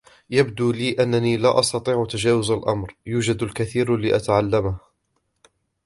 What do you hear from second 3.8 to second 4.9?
لأتعلمه.